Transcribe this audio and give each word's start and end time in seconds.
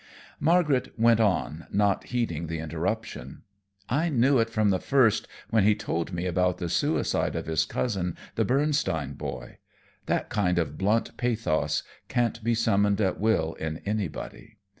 Margaret 0.39 0.97
went 0.97 1.19
on, 1.19 1.67
not 1.71 2.05
heeding 2.05 2.47
the 2.47 2.57
interruption. 2.57 3.43
"I 3.87 4.09
knew 4.09 4.39
it 4.39 4.49
from 4.49 4.71
the 4.71 4.79
first, 4.79 5.27
when 5.51 5.63
he 5.63 5.75
told 5.75 6.11
me 6.11 6.25
about 6.25 6.57
the 6.57 6.69
suicide 6.69 7.35
of 7.35 7.45
his 7.45 7.65
cousin, 7.65 8.17
the 8.33 8.43
Bernstein 8.43 9.13
boy. 9.13 9.59
That 10.07 10.29
kind 10.29 10.57
of 10.57 10.75
blunt 10.75 11.17
pathos 11.17 11.83
can't 12.07 12.43
be 12.43 12.55
summoned 12.55 12.99
at 12.99 13.19
will 13.19 13.53
in 13.59 13.77
anybody. 13.85 14.57